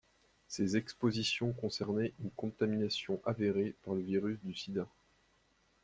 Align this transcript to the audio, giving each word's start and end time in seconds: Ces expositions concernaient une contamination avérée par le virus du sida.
Ces 0.47 0.77
expositions 0.77 1.51
concernaient 1.51 2.11
une 2.23 2.31
contamination 2.31 3.21
avérée 3.23 3.75
par 3.85 3.93
le 3.93 4.01
virus 4.01 4.39
du 4.41 4.55
sida. 4.55 4.87